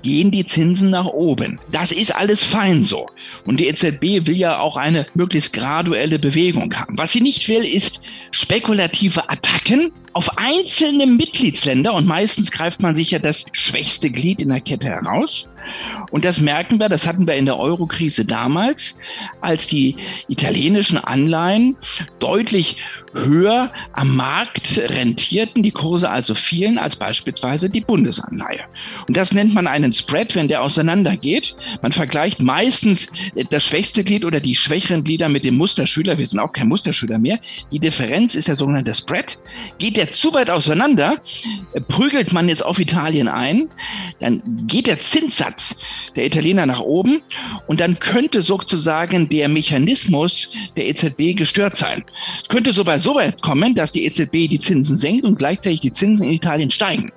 gehen 0.01 0.31
die 0.31 0.45
Zinsen 0.45 0.89
nach 0.89 1.07
oben. 1.07 1.59
Das 1.71 1.91
ist 1.91 2.15
alles 2.15 2.43
fein 2.43 2.83
so. 2.83 3.07
Und 3.45 3.59
die 3.59 3.67
EZB 3.67 4.27
will 4.27 4.37
ja 4.37 4.59
auch 4.59 4.77
eine 4.77 5.05
möglichst 5.13 5.53
graduelle 5.53 6.19
Bewegung 6.19 6.73
haben. 6.75 6.97
Was 6.97 7.11
sie 7.11 7.21
nicht 7.21 7.47
will, 7.47 7.63
ist 7.63 8.01
spekulative 8.31 9.29
Attacken 9.29 9.91
auf 10.15 10.37
einzelne 10.37 11.07
Mitgliedsländer 11.07 11.93
und 11.93 12.07
meistens 12.07 12.49
greift 12.49 12.81
man 12.81 12.95
sich 12.95 13.11
ja 13.11 13.19
das 13.19 13.43
schwächste 13.51 14.09
Glied 14.09 14.41
in 14.41 14.47
der 14.47 14.61
Kette 14.61 14.87
heraus. 14.87 15.49
Und 16.09 16.23
das 16.23 16.39
merken 16.39 16.79
wir, 16.79 16.87
das 16.87 17.05
hatten 17.05 17.27
wir 17.27 17.35
in 17.35 17.43
der 17.43 17.59
Eurokrise 17.59 18.23
damals, 18.23 18.95
als 19.41 19.67
die 19.67 19.97
italienischen 20.29 20.97
Anleihen 20.97 21.75
deutlich 22.19 22.77
höher 23.15 23.71
am 23.93 24.15
Markt 24.15 24.77
rentierten, 24.77 25.63
die 25.63 25.71
Kurse 25.71 26.09
also 26.09 26.35
fielen 26.35 26.77
als 26.77 26.95
beispielsweise 26.95 27.69
die 27.69 27.81
Bundesanleihe. 27.81 28.61
Und 29.07 29.17
das 29.17 29.31
nennt 29.31 29.53
man 29.53 29.67
einen 29.67 29.93
Spread, 29.93 30.35
wenn 30.35 30.47
der 30.47 30.61
auseinandergeht. 30.61 31.55
Man 31.81 31.91
vergleicht 31.91 32.41
meistens 32.41 33.07
das 33.49 33.63
schwächste 33.63 34.03
Glied 34.03 34.25
oder 34.25 34.39
die 34.39 34.55
schwächeren 34.55 35.03
Glieder 35.03 35.29
mit 35.29 35.45
dem 35.45 35.55
Musterschüler. 35.55 36.17
Wir 36.17 36.25
sind 36.25 36.39
auch 36.39 36.53
kein 36.53 36.67
Musterschüler 36.67 37.17
mehr. 37.17 37.39
Die 37.71 37.79
Differenz 37.79 38.35
ist 38.35 38.47
der 38.47 38.55
sogenannte 38.55 38.93
Spread. 38.93 39.37
Geht 39.77 39.97
der 39.97 40.11
zu 40.11 40.33
weit 40.33 40.49
auseinander, 40.49 41.21
prügelt 41.87 42.33
man 42.33 42.49
jetzt 42.49 42.63
auf 42.65 42.79
Italien 42.79 43.27
ein, 43.27 43.69
dann 44.19 44.41
geht 44.67 44.87
der 44.87 44.99
Zinssatz 44.99 45.75
der 46.15 46.25
Italiener 46.25 46.65
nach 46.65 46.81
oben 46.81 47.21
und 47.67 47.79
dann 47.79 47.99
könnte 47.99 48.41
sozusagen 48.41 49.29
der 49.29 49.49
Mechanismus 49.49 50.53
der 50.75 50.87
EZB 50.87 51.35
gestört 51.35 51.75
sein. 51.75 52.03
Es 52.41 52.49
könnte 52.49 52.73
sogar 52.73 52.99
so 53.05 53.13
weit 53.13 53.39
kommen, 53.43 53.75
dass 53.75 53.91
die 53.91 54.03
EZB 54.03 54.49
die 54.49 54.57
Zinsen 54.57 54.97
senkt 54.97 55.25
und 55.25 55.37
gleichzeitig 55.37 55.79
die 55.79 55.91
Zinsen 55.91 56.25
in 56.25 56.33
Italien 56.33 56.71
steigen. 56.71 57.11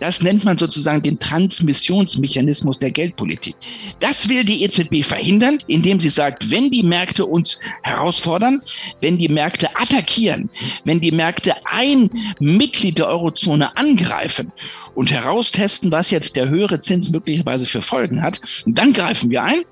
Das 0.00 0.22
nennt 0.22 0.44
man 0.44 0.58
sozusagen 0.58 1.02
den 1.02 1.18
Transmissionsmechanismus 1.18 2.78
der 2.78 2.90
Geldpolitik. 2.90 3.54
Das 4.00 4.28
will 4.28 4.44
die 4.44 4.64
EZB 4.64 5.04
verhindern, 5.04 5.58
indem 5.66 6.00
sie 6.00 6.08
sagt, 6.08 6.50
wenn 6.50 6.70
die 6.70 6.82
Märkte 6.82 7.26
uns 7.26 7.58
herausfordern, 7.82 8.62
wenn 9.00 9.18
die 9.18 9.28
Märkte 9.28 9.76
attackieren, 9.76 10.50
wenn 10.84 11.00
die 11.00 11.12
Märkte 11.12 11.54
ein 11.64 12.10
Mitglied 12.38 12.98
der 12.98 13.08
Eurozone 13.08 13.76
angreifen 13.76 14.52
und 14.94 15.10
heraustesten, 15.10 15.90
was 15.90 16.10
jetzt 16.10 16.36
der 16.36 16.48
höhere 16.48 16.80
Zins 16.80 17.10
möglicherweise 17.10 17.66
für 17.66 17.82
Folgen 17.82 18.22
hat, 18.22 18.40
dann 18.66 18.92
greifen 18.92 19.30
wir 19.30 19.42
ein, 19.42 19.62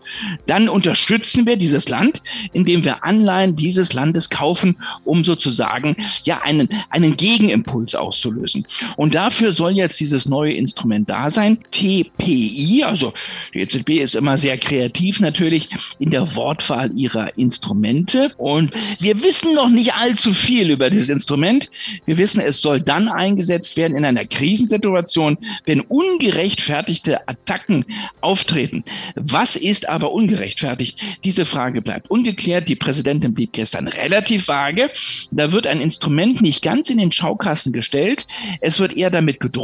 dann 0.46 0.68
unterstützen 0.68 1.46
wir 1.46 1.56
dieses 1.56 1.88
Land, 1.88 2.22
indem 2.52 2.84
wir 2.84 3.04
Anleihen 3.04 3.56
dieses 3.56 3.92
Landes 3.92 4.30
kaufen, 4.30 4.76
um 5.04 5.24
sozusagen 5.24 5.96
ja 6.24 6.40
einen, 6.42 6.68
einen 6.90 7.16
Gegenimpuls 7.16 7.94
auszulösen. 7.94 8.66
Und 8.96 9.14
dafür 9.14 9.52
soll 9.52 9.71
jetzt 9.72 10.00
dieses 10.00 10.26
neue 10.26 10.52
Instrument 10.52 11.08
da 11.08 11.30
sein, 11.30 11.58
TPI, 11.70 12.84
also 12.84 13.12
die 13.54 13.60
EZB 13.60 13.90
ist 14.00 14.14
immer 14.14 14.36
sehr 14.38 14.58
kreativ 14.58 15.20
natürlich 15.20 15.68
in 15.98 16.10
der 16.10 16.34
Wortwahl 16.36 16.90
ihrer 16.96 17.36
Instrumente 17.36 18.32
und 18.36 18.72
wir 19.00 19.22
wissen 19.22 19.54
noch 19.54 19.68
nicht 19.68 19.94
allzu 19.94 20.34
viel 20.34 20.70
über 20.70 20.90
dieses 20.90 21.08
Instrument. 21.08 21.70
Wir 22.04 22.18
wissen, 22.18 22.40
es 22.40 22.60
soll 22.60 22.80
dann 22.80 23.08
eingesetzt 23.08 23.76
werden 23.76 23.96
in 23.96 24.04
einer 24.04 24.24
Krisensituation, 24.24 25.38
wenn 25.66 25.80
ungerechtfertigte 25.80 27.28
Attacken 27.28 27.84
auftreten. 28.20 28.84
Was 29.14 29.56
ist 29.56 29.88
aber 29.88 30.12
ungerechtfertigt? 30.12 31.00
Diese 31.24 31.44
Frage 31.44 31.82
bleibt 31.82 32.10
ungeklärt. 32.10 32.68
Die 32.68 32.76
Präsidentin 32.76 33.34
blieb 33.34 33.52
gestern 33.52 33.88
relativ 33.88 34.48
vage. 34.48 34.90
Da 35.30 35.52
wird 35.52 35.66
ein 35.66 35.80
Instrument 35.80 36.40
nicht 36.40 36.62
ganz 36.62 36.90
in 36.90 36.98
den 36.98 37.12
Schaukasten 37.12 37.72
gestellt. 37.72 38.26
Es 38.60 38.78
wird 38.80 38.96
eher 38.96 39.10
damit 39.10 39.40
gedroht. 39.40 39.61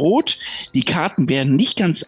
Die 0.73 0.83
Karten 0.83 1.29
werden 1.29 1.55
nicht 1.55 1.77
ganz 1.77 2.05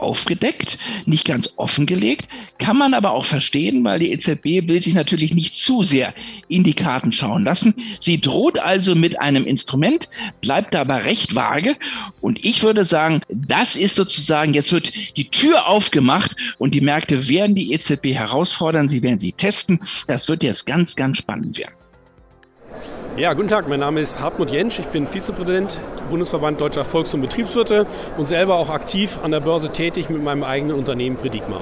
aufgedeckt, 0.00 0.78
nicht 1.06 1.26
ganz 1.26 1.50
offengelegt, 1.56 2.28
kann 2.58 2.76
man 2.76 2.94
aber 2.94 3.12
auch 3.12 3.24
verstehen, 3.24 3.84
weil 3.84 3.98
die 3.98 4.12
EZB 4.12 4.68
will 4.68 4.82
sich 4.82 4.94
natürlich 4.94 5.34
nicht 5.34 5.54
zu 5.54 5.82
sehr 5.82 6.14
in 6.48 6.64
die 6.64 6.74
Karten 6.74 7.12
schauen 7.12 7.44
lassen. 7.44 7.74
Sie 8.00 8.20
droht 8.20 8.58
also 8.58 8.94
mit 8.94 9.20
einem 9.20 9.44
Instrument, 9.44 10.08
bleibt 10.40 10.74
aber 10.76 11.04
recht 11.04 11.34
vage 11.34 11.76
und 12.20 12.44
ich 12.44 12.62
würde 12.62 12.84
sagen, 12.84 13.20
das 13.28 13.76
ist 13.76 13.96
sozusagen, 13.96 14.54
jetzt 14.54 14.72
wird 14.72 15.16
die 15.16 15.30
Tür 15.30 15.66
aufgemacht 15.66 16.36
und 16.58 16.74
die 16.74 16.80
Märkte 16.80 17.28
werden 17.28 17.54
die 17.54 17.72
EZB 17.72 18.14
herausfordern, 18.14 18.88
sie 18.88 19.02
werden 19.02 19.18
sie 19.18 19.32
testen. 19.32 19.80
Das 20.06 20.28
wird 20.28 20.42
jetzt 20.42 20.66
ganz, 20.66 20.96
ganz 20.96 21.18
spannend 21.18 21.58
werden. 21.58 21.77
Ja, 23.18 23.34
guten 23.34 23.48
Tag, 23.48 23.68
mein 23.68 23.80
Name 23.80 24.00
ist 24.00 24.20
Hartmut 24.20 24.52
Jentsch, 24.52 24.78
ich 24.78 24.86
bin 24.86 25.08
Vizepräsident 25.08 25.76
Bundesverband 26.08 26.60
Deutscher 26.60 26.84
Volks- 26.84 27.12
und 27.14 27.20
Betriebswirte 27.20 27.84
und 28.16 28.26
selber 28.26 28.54
auch 28.54 28.70
aktiv 28.70 29.18
an 29.24 29.32
der 29.32 29.40
Börse 29.40 29.70
tätig 29.70 30.08
mit 30.08 30.22
meinem 30.22 30.44
eigenen 30.44 30.76
Unternehmen 30.78 31.16
Predigma. 31.16 31.60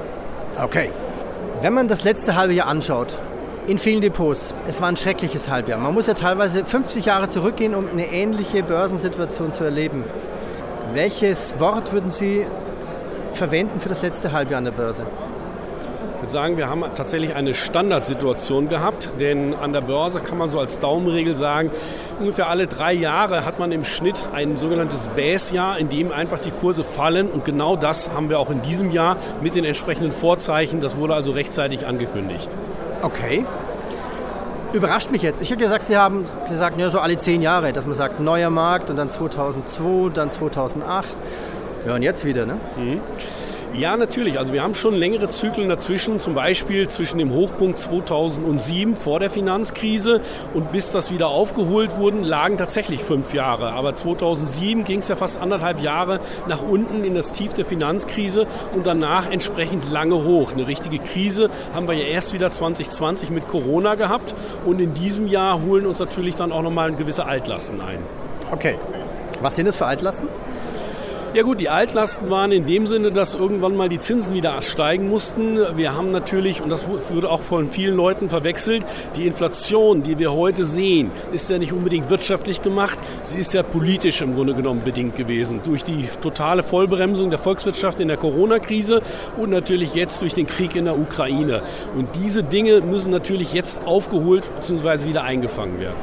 Okay. 0.62 0.90
Wenn 1.62 1.72
man 1.72 1.88
das 1.88 2.04
letzte 2.04 2.36
halbe 2.36 2.52
Jahr 2.52 2.66
anschaut, 2.66 3.18
in 3.66 3.78
vielen 3.78 4.02
Depots, 4.02 4.52
es 4.68 4.82
war 4.82 4.88
ein 4.88 4.98
schreckliches 4.98 5.48
Halbjahr. 5.48 5.80
Man 5.80 5.94
muss 5.94 6.08
ja 6.08 6.12
teilweise 6.12 6.62
50 6.62 7.06
Jahre 7.06 7.28
zurückgehen, 7.28 7.74
um 7.74 7.88
eine 7.88 8.12
ähnliche 8.12 8.62
Börsensituation 8.62 9.54
zu 9.54 9.64
erleben. 9.64 10.04
Welches 10.92 11.58
Wort 11.58 11.90
würden 11.94 12.10
Sie 12.10 12.44
verwenden 13.32 13.80
für 13.80 13.88
das 13.88 14.02
letzte 14.02 14.32
Halbjahr 14.32 14.58
an 14.58 14.64
der 14.64 14.72
Börse? 14.72 15.06
Ich 16.16 16.22
würde 16.22 16.32
sagen, 16.32 16.56
wir 16.56 16.70
haben 16.70 16.82
tatsächlich 16.94 17.34
eine 17.34 17.52
Standardsituation 17.52 18.70
gehabt, 18.70 19.10
denn 19.20 19.54
an 19.54 19.74
der 19.74 19.82
Börse 19.82 20.20
kann 20.20 20.38
man 20.38 20.48
so 20.48 20.58
als 20.58 20.78
Daumenregel 20.78 21.34
sagen, 21.36 21.70
ungefähr 22.18 22.48
alle 22.48 22.66
drei 22.66 22.94
Jahre 22.94 23.44
hat 23.44 23.58
man 23.58 23.70
im 23.70 23.84
Schnitt 23.84 24.24
ein 24.32 24.56
sogenanntes 24.56 25.08
Base-Jahr, 25.08 25.78
in 25.78 25.90
dem 25.90 26.12
einfach 26.12 26.38
die 26.38 26.52
Kurse 26.52 26.84
fallen 26.84 27.28
und 27.28 27.44
genau 27.44 27.76
das 27.76 28.10
haben 28.14 28.30
wir 28.30 28.40
auch 28.40 28.48
in 28.48 28.62
diesem 28.62 28.92
Jahr 28.92 29.18
mit 29.42 29.54
den 29.54 29.66
entsprechenden 29.66 30.10
Vorzeichen. 30.10 30.80
Das 30.80 30.96
wurde 30.96 31.14
also 31.14 31.32
rechtzeitig 31.32 31.86
angekündigt. 31.86 32.48
Okay. 33.02 33.44
Überrascht 34.72 35.10
mich 35.10 35.20
jetzt. 35.20 35.42
Ich 35.42 35.50
hätte 35.50 35.62
gesagt, 35.62 35.84
Sie 35.84 35.98
haben 35.98 36.24
gesagt, 36.48 36.80
ja, 36.80 36.88
so 36.88 36.98
alle 36.98 37.18
zehn 37.18 37.42
Jahre, 37.42 37.74
dass 37.74 37.86
man 37.86 37.94
sagt, 37.94 38.20
neuer 38.20 38.48
Markt 38.48 38.88
und 38.88 38.96
dann 38.96 39.10
2002, 39.10 40.14
dann 40.14 40.32
2008. 40.32 41.08
Ja, 41.86 41.94
und 41.94 42.02
jetzt 42.02 42.24
wieder, 42.24 42.46
ne? 42.46 42.58
Mhm. 42.76 43.00
Ja, 43.74 43.96
natürlich. 43.96 44.38
Also 44.38 44.52
wir 44.52 44.62
haben 44.62 44.74
schon 44.74 44.94
längere 44.94 45.28
Zyklen 45.28 45.68
dazwischen, 45.68 46.18
zum 46.18 46.34
Beispiel 46.34 46.88
zwischen 46.88 47.18
dem 47.18 47.30
Hochpunkt 47.32 47.78
2007 47.78 48.96
vor 48.96 49.20
der 49.20 49.28
Finanzkrise 49.28 50.20
und 50.54 50.72
bis 50.72 50.92
das 50.92 51.12
wieder 51.12 51.28
aufgeholt 51.28 51.96
wurden, 51.98 52.22
lagen 52.22 52.56
tatsächlich 52.56 53.04
fünf 53.04 53.34
Jahre. 53.34 53.72
Aber 53.72 53.94
2007 53.94 54.84
ging 54.84 55.00
es 55.00 55.08
ja 55.08 55.16
fast 55.16 55.38
anderthalb 55.38 55.82
Jahre 55.82 56.20
nach 56.48 56.62
unten 56.62 57.04
in 57.04 57.14
das 57.14 57.32
Tief 57.32 57.52
der 57.52 57.66
Finanzkrise 57.66 58.46
und 58.74 58.86
danach 58.86 59.30
entsprechend 59.30 59.90
lange 59.92 60.24
hoch. 60.24 60.52
Eine 60.52 60.66
richtige 60.66 60.98
Krise 60.98 61.50
haben 61.74 61.86
wir 61.86 61.94
ja 61.94 62.06
erst 62.06 62.32
wieder 62.32 62.50
2020 62.50 63.30
mit 63.30 63.46
Corona 63.46 63.94
gehabt 63.94 64.34
und 64.64 64.80
in 64.80 64.94
diesem 64.94 65.26
Jahr 65.26 65.60
holen 65.62 65.86
uns 65.86 65.98
natürlich 65.98 66.34
dann 66.34 66.50
auch 66.50 66.62
nochmal 66.62 66.92
gewisse 66.94 67.26
Altlasten 67.26 67.80
ein. 67.80 67.98
Okay. 68.50 68.76
Was 69.42 69.54
sind 69.54 69.66
das 69.66 69.76
für 69.76 69.86
Altlasten? 69.86 70.28
Ja 71.34 71.42
gut, 71.42 71.60
die 71.60 71.68
Altlasten 71.68 72.30
waren 72.30 72.50
in 72.50 72.64
dem 72.64 72.86
Sinne, 72.86 73.12
dass 73.12 73.34
irgendwann 73.34 73.76
mal 73.76 73.90
die 73.90 73.98
Zinsen 73.98 74.34
wieder 74.34 74.62
steigen 74.62 75.10
mussten. 75.10 75.58
Wir 75.76 75.94
haben 75.94 76.10
natürlich, 76.10 76.62
und 76.62 76.70
das 76.70 76.86
wurde 76.88 77.30
auch 77.30 77.42
von 77.42 77.70
vielen 77.70 77.94
Leuten 77.94 78.30
verwechselt, 78.30 78.86
die 79.16 79.26
Inflation, 79.26 80.02
die 80.02 80.18
wir 80.18 80.32
heute 80.32 80.64
sehen, 80.64 81.10
ist 81.32 81.50
ja 81.50 81.58
nicht 81.58 81.72
unbedingt 81.72 82.08
wirtschaftlich 82.08 82.62
gemacht, 82.62 82.98
sie 83.22 83.40
ist 83.40 83.52
ja 83.52 83.62
politisch 83.62 84.22
im 84.22 84.34
Grunde 84.34 84.54
genommen 84.54 84.82
bedingt 84.82 85.16
gewesen. 85.16 85.60
Durch 85.62 85.84
die 85.84 86.08
totale 86.22 86.62
Vollbremsung 86.62 87.28
der 87.28 87.38
Volkswirtschaft 87.38 88.00
in 88.00 88.08
der 88.08 88.16
Corona-Krise 88.16 89.02
und 89.36 89.50
natürlich 89.50 89.94
jetzt 89.94 90.22
durch 90.22 90.32
den 90.32 90.46
Krieg 90.46 90.74
in 90.74 90.86
der 90.86 90.98
Ukraine. 90.98 91.62
Und 91.94 92.08
diese 92.16 92.42
Dinge 92.42 92.80
müssen 92.80 93.10
natürlich 93.10 93.52
jetzt 93.52 93.84
aufgeholt 93.84 94.48
bzw. 94.56 95.08
wieder 95.08 95.24
eingefangen 95.24 95.80
werden. 95.80 95.96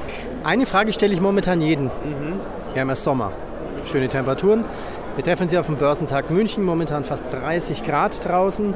Eine 0.43 0.65
Frage 0.65 0.93
stelle 0.93 1.13
ich 1.13 1.21
momentan 1.21 1.61
jeden. 1.61 1.85
Mhm. 1.85 2.39
Wir 2.73 2.81
haben 2.81 2.89
ja 2.89 2.95
Sommer, 2.95 3.31
schöne 3.85 4.09
Temperaturen. 4.09 4.65
Wir 5.15 5.23
treffen 5.23 5.47
Sie 5.47 5.59
auf 5.59 5.67
dem 5.67 5.75
Börsentag 5.75 6.31
München, 6.31 6.63
momentan 6.63 7.03
fast 7.03 7.31
30 7.31 7.83
Grad 7.83 8.25
draußen. 8.25 8.73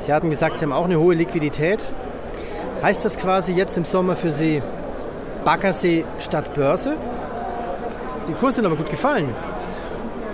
Sie 0.00 0.12
hatten 0.12 0.28
gesagt, 0.28 0.58
Sie 0.58 0.66
haben 0.66 0.72
auch 0.72 0.84
eine 0.84 0.98
hohe 0.98 1.14
Liquidität. 1.14 1.82
Heißt 2.82 3.02
das 3.06 3.16
quasi 3.16 3.54
jetzt 3.54 3.78
im 3.78 3.86
Sommer 3.86 4.14
für 4.14 4.32
Sie 4.32 4.62
Baggersee 5.46 6.04
statt 6.18 6.54
Börse? 6.54 6.96
Die 8.28 8.34
Kurse 8.34 8.56
sind 8.56 8.66
aber 8.66 8.76
gut 8.76 8.90
gefallen. 8.90 9.30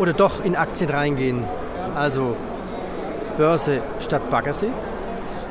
Oder 0.00 0.12
doch 0.12 0.45
in 0.45 0.57
Aktien 0.57 0.90
reingehen? 0.90 1.45
Also 1.95 2.35
Börse 3.37 3.80
statt 4.00 4.28
Baggersee? 4.30 4.71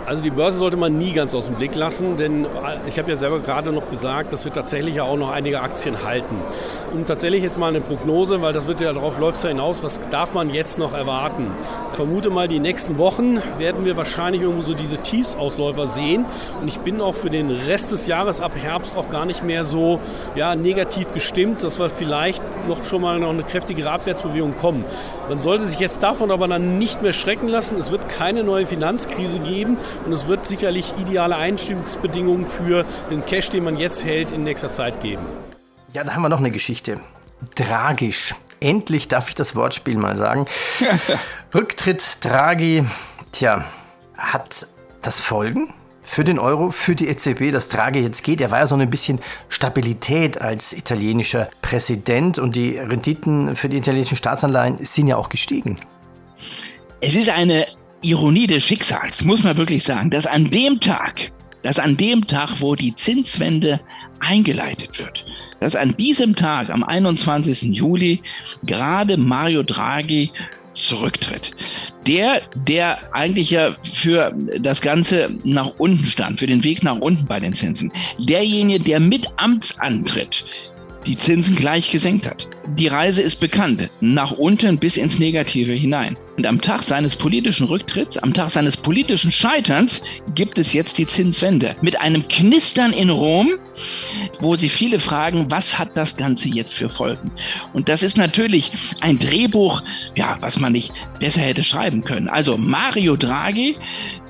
Also 0.08 0.22
die 0.22 0.30
Börse 0.30 0.58
sollte 0.58 0.78
man 0.78 0.98
nie 0.98 1.12
ganz 1.12 1.36
aus 1.36 1.48
dem 1.48 1.56
Blick 1.56 1.76
lassen, 1.76 2.16
denn 2.16 2.46
äh, 2.46 2.48
ich 2.88 2.98
habe 2.98 3.10
ja 3.10 3.18
selber 3.18 3.40
gerade 3.40 3.74
noch 3.74 3.90
gesagt, 3.90 4.32
dass 4.32 4.46
wir 4.46 4.54
tatsächlich 4.54 5.02
auch 5.02 5.18
noch 5.18 5.32
einige 5.32 5.60
Aktien 5.62 6.02
halten. 6.06 6.36
Und 6.94 7.08
tatsächlich 7.08 7.44
jetzt 7.44 7.58
mal 7.58 7.68
eine 7.68 7.82
Prognose, 7.82 8.42
weil 8.42 8.54
das 8.54 8.68
wird 8.68 8.80
ja 8.80 8.94
darauf 8.94 9.20
läuft 9.20 9.44
ja 9.44 9.50
hinaus, 9.50 9.84
was 9.84 10.00
darf 10.10 10.34
man 10.34 10.50
jetzt 10.50 10.80
noch 10.80 10.94
erwarten? 10.94 11.52
Ich 11.92 11.98
vermute 11.98 12.30
mal, 12.30 12.48
die 12.48 12.60
nächsten 12.60 12.98
Wochen 12.98 13.42
werden 13.58 13.84
wir 13.84 13.98
wahrscheinlich 13.98 14.42
irgendwo 14.42 14.64
so 14.64 14.74
diese 14.74 14.98
Tiefsausläufer 14.98 15.88
sehen. 15.88 16.26
Und 16.62 16.68
ich 16.68 16.80
bin 16.80 17.02
auch 17.02 17.14
für 17.14 17.30
den 17.30 17.50
Rest 17.50 17.92
des 17.92 18.08
Jahres 18.08 18.40
ab 18.40 18.54
Herbst 18.56 18.96
auch 18.96 19.10
gar 19.10 19.26
nicht 19.26 19.44
mehr 19.44 19.66
so 19.66 20.00
ja, 20.36 20.56
negativ 20.56 21.14
gestimmt, 21.14 21.64
dass 21.64 21.78
wir 21.78 21.90
vielleicht 21.90 22.42
noch 22.68 22.84
schon 22.86 23.02
mal 23.02 23.20
noch 23.20 23.30
eine 23.30 23.44
kräftigere 23.44 23.92
Abwärtsbewegung 23.92 24.56
kommen. 24.56 24.86
Man 25.28 25.42
sollte 25.42 25.66
sich 25.66 25.80
jetzt 25.80 26.02
davon 26.04 26.32
aber 26.32 26.48
dann 26.48 26.78
nicht 26.80 27.02
mehr 27.02 27.14
schrecken 27.14 27.50
lassen. 27.50 27.78
Es 27.78 27.92
wird 27.92 28.08
keine 28.08 28.44
neue 28.44 28.66
Finanzkrise 28.66 29.40
geben 29.40 29.78
und 30.06 30.14
es 30.14 30.28
wird 30.28 30.46
sicherlich 30.46 30.94
ideale 31.02 31.36
Einstiegsbedingungen 31.36 32.46
für 32.46 32.86
den 33.12 33.26
Cash, 33.26 33.50
den 33.50 33.66
man 33.66 33.78
jetzt 33.78 34.06
hält, 34.06 34.32
in 34.32 34.44
nächster 34.46 34.72
Zeit 34.72 35.02
geben. 35.02 35.26
Ja, 35.94 36.04
da 36.04 36.14
haben 36.14 36.22
wir 36.22 36.30
noch 36.30 36.40
eine 36.40 36.52
Geschichte. 36.52 37.00
Tragisch. 37.56 38.36
Endlich 38.60 39.08
darf 39.08 39.30
ich 39.30 39.36
das 39.36 39.56
Wortspiel 39.56 39.98
mal 39.98 40.16
sagen. 40.16 40.46
Rücktritt 41.54 42.18
Draghi. 42.22 42.84
Tja, 43.32 43.66
hat 44.18 44.68
das 45.02 45.20
Folgen? 45.20 45.74
für 46.08 46.24
den 46.24 46.40
Euro, 46.40 46.72
für 46.72 46.96
die 46.96 47.08
EZB, 47.08 47.52
dass 47.52 47.68
Draghi 47.68 48.00
jetzt 48.00 48.24
geht. 48.24 48.40
Er 48.40 48.50
war 48.50 48.60
ja 48.60 48.66
so 48.66 48.76
ein 48.76 48.90
bisschen 48.90 49.20
Stabilität 49.50 50.40
als 50.40 50.72
italienischer 50.72 51.50
Präsident 51.62 52.40
und 52.40 52.56
die 52.56 52.78
Renditen 52.78 53.56
für 53.58 53.68
die 53.68 53.78
italienischen 53.78 54.16
Staatsanleihen 54.16 54.78
sind 54.80 55.08
ja 55.08 55.18
auch 55.18 55.28
gestiegen. 55.28 55.78
Es 57.02 57.14
ist 57.14 57.30
eine 57.30 57.68
Ironie 58.02 58.48
des 58.48 58.64
Schicksals, 58.64 59.24
muss 59.26 59.44
man 59.44 59.58
wirklich 59.58 59.84
sagen, 59.84 60.10
dass 60.10 60.26
an 60.26 60.50
dem 60.50 60.80
Tag, 60.80 61.32
dass 61.68 61.80
an 61.80 61.98
dem 61.98 62.26
Tag, 62.28 62.62
wo 62.62 62.76
die 62.76 62.96
Zinswende 62.96 63.82
eingeleitet 64.22 65.00
wird, 65.00 65.26
dass 65.60 65.76
an 65.76 65.98
diesem 65.98 66.34
Tag, 66.34 66.70
am 66.70 66.82
21. 66.82 67.76
Juli, 67.76 68.22
gerade 68.64 69.18
Mario 69.18 69.64
Draghi 69.64 70.32
zurücktritt. 70.76 71.52
Der, 72.06 72.42
der 72.56 73.14
eigentlich 73.14 73.52
ja 73.52 73.76
für 73.84 74.34
das 74.62 74.80
Ganze 74.80 75.30
nach 75.44 75.74
unten 75.78 76.06
stand, 76.06 76.40
für 76.40 76.48
den 76.48 76.64
Weg 76.64 76.84
nach 76.84 77.00
unten 77.00 77.26
bei 77.26 77.42
den 77.42 77.54
Zinsen. 77.54 77.92
Derjenige, 78.18 78.82
der 78.82 79.02
mit 79.02 79.28
Amtsantritt 79.36 80.46
die 81.08 81.18
Zinsen 81.18 81.56
gleich 81.56 81.90
gesenkt 81.90 82.28
hat. 82.28 82.48
Die 82.76 82.88
Reise 82.88 83.22
ist 83.22 83.40
bekannt, 83.40 83.90
nach 84.02 84.34
unten 84.34 84.78
bis 84.78 84.98
ins 84.98 85.20
Negative 85.20 85.72
hinein. 85.72 86.18
Und 86.36 86.46
am 86.46 86.62
Tag 86.62 86.84
seines 86.84 87.16
politischen 87.16 87.66
Rücktritts, 87.68 88.18
am 88.18 88.34
Tag 88.34 88.50
seines 88.52 88.76
politischen 88.76 89.32
Scheiterns, 89.32 90.02
gibt 90.36 90.60
es 90.60 90.74
jetzt 90.74 90.98
die 90.98 91.08
Zinswende. 91.08 91.76
Mit 91.82 92.00
einem 92.02 92.28
Knistern 92.28 92.92
in 92.92 93.10
Rom, 93.10 93.52
wo 94.40 94.56
sie 94.56 94.70
viele 94.70 95.00
fragen, 95.00 95.50
was 95.50 95.80
hat 95.80 95.96
das 95.96 96.18
Ganze 96.18 96.50
jetzt 96.50 96.74
für 96.74 96.90
Folgen? 96.90 97.32
Und 97.74 97.88
das 97.90 98.04
ist 98.04 98.18
natürlich 98.18 98.72
ein 99.00 99.18
Drehbuch, 99.18 99.82
ja, 100.16 100.38
was 100.42 100.60
man 100.60 100.74
nicht 100.74 100.92
besser 101.20 101.42
hätte 101.42 101.64
schreiben 101.64 102.04
können. 102.04 102.28
Also 102.28 102.58
Mario 102.58 103.16
Draghi, 103.16 103.78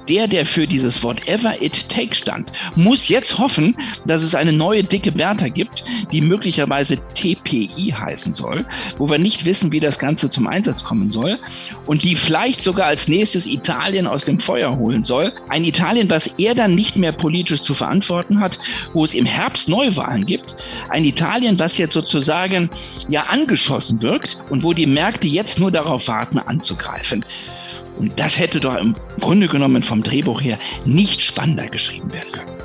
der, 0.07 0.27
der 0.27 0.45
für 0.45 0.67
dieses 0.67 1.03
Whatever 1.03 1.61
it 1.61 1.89
takes 1.89 2.17
stand, 2.17 2.51
muss 2.75 3.07
jetzt 3.07 3.37
hoffen, 3.37 3.75
dass 4.05 4.23
es 4.23 4.35
eine 4.35 4.53
neue 4.53 4.83
dicke 4.83 5.11
Bertha 5.11 5.47
gibt, 5.49 5.83
die 6.11 6.21
möglicherweise 6.21 6.97
TPI 7.13 7.93
heißen 7.97 8.33
soll, 8.33 8.65
wo 8.97 9.09
wir 9.09 9.17
nicht 9.17 9.45
wissen, 9.45 9.71
wie 9.71 9.79
das 9.79 9.99
Ganze 9.99 10.29
zum 10.29 10.47
Einsatz 10.47 10.83
kommen 10.83 11.11
soll 11.11 11.37
und 11.85 12.03
die 12.03 12.15
vielleicht 12.15 12.63
sogar 12.63 12.87
als 12.87 13.07
nächstes 13.07 13.47
Italien 13.47 14.07
aus 14.07 14.25
dem 14.25 14.39
Feuer 14.39 14.77
holen 14.77 15.03
soll. 15.03 15.33
Ein 15.49 15.63
Italien, 15.63 16.09
was 16.09 16.27
er 16.37 16.55
dann 16.55 16.75
nicht 16.75 16.95
mehr 16.95 17.11
politisch 17.11 17.61
zu 17.61 17.73
verantworten 17.73 18.39
hat, 18.39 18.59
wo 18.93 19.05
es 19.05 19.13
im 19.13 19.25
Herbst 19.25 19.69
Neuwahlen 19.69 20.25
gibt. 20.25 20.55
Ein 20.89 21.05
Italien, 21.05 21.59
was 21.59 21.77
jetzt 21.77 21.93
sozusagen 21.93 22.69
ja 23.09 23.23
angeschossen 23.23 24.01
wirkt 24.01 24.37
und 24.49 24.63
wo 24.63 24.73
die 24.73 24.87
Märkte 24.87 25.27
jetzt 25.27 25.59
nur 25.59 25.71
darauf 25.71 26.07
warten, 26.07 26.39
anzugreifen. 26.39 27.23
Und 27.97 28.19
das 28.19 28.37
hätte 28.37 28.59
doch 28.59 28.75
im 28.75 28.95
Grunde 29.19 29.47
genommen 29.47 29.81
vom 29.83 30.03
Drehbuch 30.03 30.41
her 30.41 30.59
nicht 30.85 31.21
spannender 31.21 31.67
geschrieben 31.67 32.11
werden 32.13 32.31
können. 32.31 32.57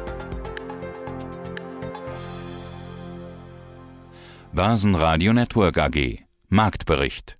Börsenradio 4.53 5.33
Network 5.33 5.79
AG 5.79 6.19
Marktbericht 6.49 7.39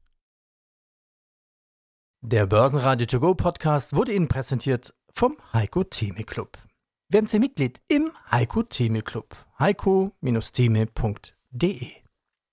Der 2.23 2.47
Börsenradio 2.47 3.07
To 3.07 3.21
Go 3.21 3.35
Podcast 3.35 3.95
wurde 3.95 4.15
Ihnen 4.15 4.29
präsentiert 4.29 4.95
vom 5.13 5.37
Heiko 5.53 5.85
Theme 5.85 6.25
Club. 6.25 6.57
Werden 7.11 7.27
Sie 7.27 7.39
Mitglied 7.39 7.83
im 7.89 8.11
Heiko 8.31 8.63
Theme 8.63 9.03
Club. 9.03 9.37
heiko-theme.de 9.59 12.02